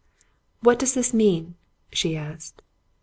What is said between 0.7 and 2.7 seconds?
does this mean?" she asked.